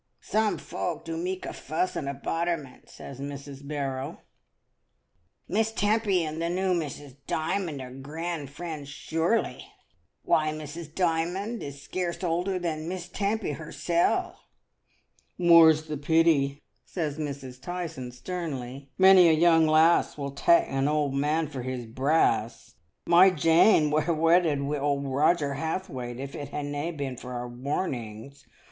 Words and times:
"Some 0.23 0.57
fwolk 0.57 1.03
do 1.05 1.15
meak 1.15 1.45
a 1.45 1.53
fuss 1.53 1.95
and 1.95 2.09
a 2.09 2.15
bodder 2.15 2.57
ment," 2.57 2.89
says 2.89 3.19
Mrs. 3.19 3.67
Barrow; 3.67 4.21
"Miss 5.47 5.71
Tempy 5.71 6.23
and 6.23 6.41
the 6.41 6.49
new 6.49 6.73
Mrs. 6.73 7.17
Dymond 7.27 7.79
are 7.83 7.91
gran' 7.93 8.47
friends 8.47 8.89
sure 8.89 9.43
ly. 9.43 9.61
Why, 10.23 10.51
Jtfrs. 10.53 10.95
Dymond. 10.95 11.01
I 11.03 11.05
9 11.05 11.05
130 11.05 11.05
MRS. 11.05 11.05
DYMOND. 11.05 11.29
Mrs. 11.29 11.45
Dymond 11.53 11.63
is 11.63 11.81
scarce 11.83 12.23
older 12.23 12.57
than 12.57 12.89
Miss 12.89 13.09
Tempy 13.09 13.51
herser." 13.53 14.33
"More's 15.37 15.83
the 15.83 15.97
pity," 15.97 16.63
says 16.83 17.19
Mrs. 17.19 17.61
Tyson, 17.61 18.11
sternly. 18.11 18.89
Many 18.97 19.29
a 19.29 19.33
young 19.33 19.67
lass 19.67 20.17
will 20.17 20.31
tak' 20.31 20.65
an 20.67 20.87
old 20.87 21.13
man 21.13 21.47
for 21.47 21.61
his 21.61 21.85
brass. 21.85 22.73
My 23.05 23.29
Jane 23.29 23.91
would 23.91 24.05
ha' 24.05 24.15
wedded 24.17 24.63
wi' 24.63 24.79
old 24.79 25.05
Roger 25.05 25.53
Hathwaite 25.53 26.17
if 26.19 26.33
it 26.33 26.49
had 26.49 26.65
na' 26.65 26.89
been 26.91 27.17
for 27.17 27.33
our 27.33 27.47
warnings. 27.47 28.47